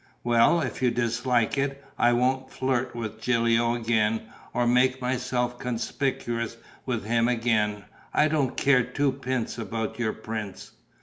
"Well, 0.23 0.61
if 0.61 0.81
you 0.81 0.89
dislike 0.89 1.59
it, 1.59 1.85
I 1.95 2.11
won't 2.11 2.49
flirt 2.51 2.95
with 2.95 3.21
Gilio 3.21 3.75
again 3.75 4.23
or 4.51 4.65
make 4.65 4.99
myself 4.99 5.59
conspicuous 5.59 6.57
with 6.87 7.03
him 7.05 7.27
again. 7.27 7.85
I 8.11 8.27
don't 8.27 8.57
care 8.57 8.83
twopence 8.83 9.59
about 9.59 9.99
your 9.99 10.13
prince." 10.13 10.71